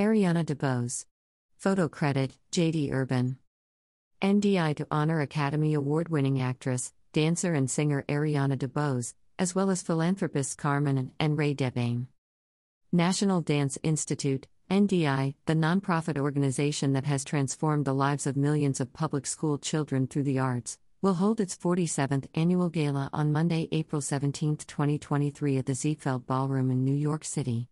[0.00, 1.04] Ariana DeBose.
[1.58, 3.36] Photo credit JD Urban.
[4.22, 9.82] NDI to honor Academy Award winning actress, dancer, and singer Ariana DeBose, as well as
[9.82, 12.06] philanthropists Carmen and Ray Debbane.
[12.90, 18.94] National Dance Institute, NDI, the nonprofit organization that has transformed the lives of millions of
[18.94, 24.00] public school children through the arts, will hold its 47th annual gala on Monday, April
[24.00, 27.68] 17, 2023, at the Ziegfeld Ballroom in New York City.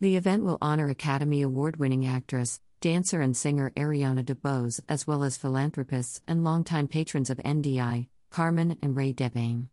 [0.00, 5.24] The event will honor Academy Award winning actress, dancer, and singer Ariana DeBose, as well
[5.24, 9.70] as philanthropists and longtime patrons of NDI, Carmen and Ray Debbane.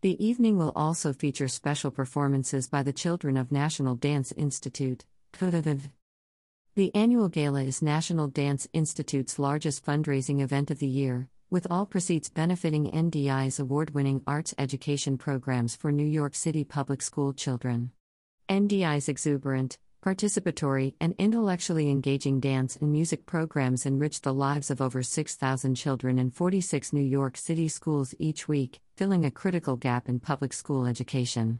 [0.00, 5.04] The evening will also feature special performances by the children of National Dance Institute.
[5.38, 11.84] The annual gala is National Dance Institute's largest fundraising event of the year, with all
[11.84, 17.90] proceeds benefiting NDI's award winning arts education programs for New York City public school children.
[18.48, 25.02] NDI's exuberant, participatory, and intellectually engaging dance and music programs enrich the lives of over
[25.02, 30.20] 6,000 children in 46 New York City schools each week, filling a critical gap in
[30.20, 31.58] public school education.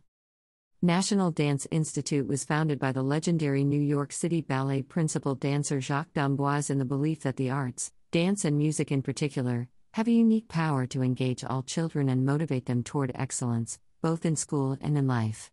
[0.80, 6.12] National Dance Institute was founded by the legendary New York City Ballet principal dancer Jacques
[6.12, 10.47] d'Amboise in the belief that the arts, dance and music in particular, have a unique
[10.47, 15.08] power to engage all children and motivate them toward excellence, both in school and in
[15.08, 15.50] life.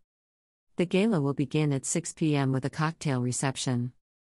[0.75, 2.51] The gala will begin at 6 p.m.
[2.51, 3.93] with a cocktail reception.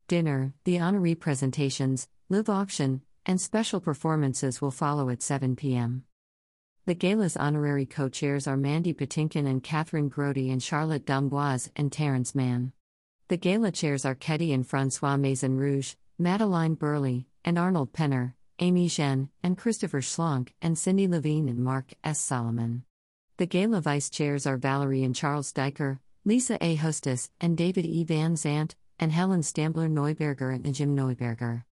[0.08, 6.06] Dinner, the honoree presentations, live auction, and special performances will follow at 7 p.m.
[6.88, 11.92] The gala's honorary co chairs are Mandy Patinkin and Kathryn Grody and Charlotte d'Amboise and
[11.92, 12.74] Terrence Mann.
[13.28, 18.34] The gala chairs are Ketty and Francois Maison Rouge, Madeline Burley, and Arnold Penner.
[18.60, 22.20] Amy Zhen, and Christopher Schlank, and Cindy Levine and Mark S.
[22.20, 22.84] Solomon.
[23.38, 26.76] The gala vice chairs are Valerie and Charles Diker, Lisa A.
[26.76, 28.06] Hostess, and David E.
[28.06, 31.64] Van Zant, and Helen Stambler Neuberger and Jim Neuberger.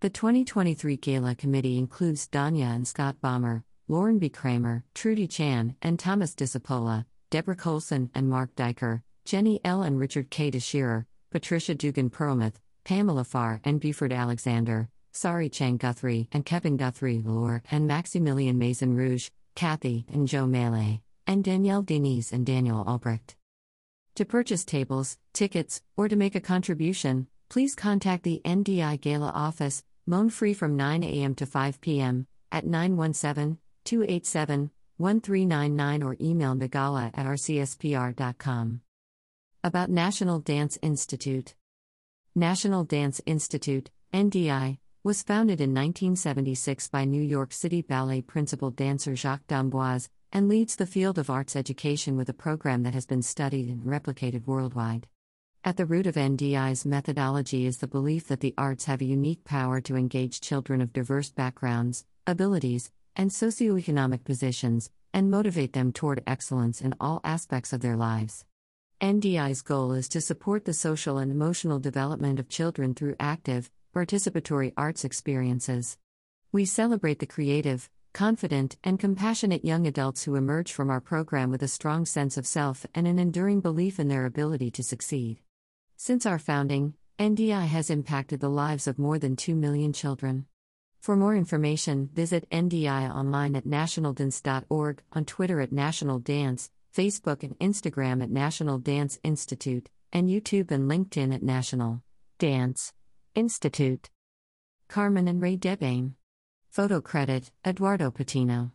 [0.00, 4.28] The 2023 Gala Committee includes Danya and Scott Bomber, Lauren B.
[4.28, 9.82] Kramer, Trudy Chan, and Thomas Disapola, Deborah Colson and Mark Diker, Jenny L.
[9.82, 10.52] and Richard K.
[10.52, 17.22] DeShearer, Patricia Dugan Perlmuth, Pamela Farr, and Buford Alexander, Sari Chang Guthrie and Kevin Guthrie
[17.24, 23.34] Lure and Maximilian Maison Rouge, Kathy and Joe Melee, and Danielle Denise and Daniel Albrecht.
[24.16, 29.84] To purchase tables, tickets, or to make a contribution, please contact the NDI Gala office,
[30.06, 31.34] loan free from 9 a.m.
[31.34, 38.80] to 5 p.m., at 917 287 1399 or email nagala at rcspr.com.
[39.62, 41.54] About National Dance Institute
[42.34, 49.14] National Dance Institute, NDI, was founded in 1976 by New York City Ballet principal dancer
[49.14, 53.22] Jacques d'Amboise, and leads the field of arts education with a program that has been
[53.22, 55.06] studied and replicated worldwide.
[55.64, 59.44] At the root of NDI's methodology is the belief that the arts have a unique
[59.44, 66.22] power to engage children of diverse backgrounds, abilities, and socioeconomic positions, and motivate them toward
[66.26, 68.44] excellence in all aspects of their lives.
[69.00, 74.72] NDI's goal is to support the social and emotional development of children through active, participatory
[74.76, 75.98] arts experiences.
[76.52, 81.62] We celebrate the creative, confident, and compassionate young adults who emerge from our program with
[81.62, 85.38] a strong sense of self and an enduring belief in their ability to succeed.
[85.98, 90.46] Since our founding, NDI has impacted the lives of more than 2 million children.
[90.98, 97.58] For more information, visit NDI online at nationaldance.org, on Twitter at National Dance, Facebook and
[97.58, 102.02] Instagram at National Dance Institute, and YouTube and LinkedIn at National
[102.38, 102.94] Dance.
[103.34, 104.08] Institute.
[104.88, 106.14] Carmen and Ray Debbane.
[106.76, 108.70] Photo credit Eduardo Patino.